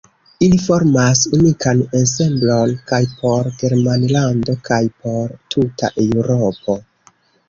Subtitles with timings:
[0.43, 6.79] Ili formas unikan ensemblon kaj por Germanlando kaj por tuta Eŭropo.